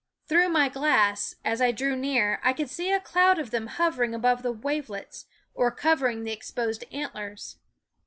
[0.27, 4.15] Through my glass, as I drew near, I could see a cloud of them hovering
[4.15, 7.57] above the wavelets, or covering the exposed antlers.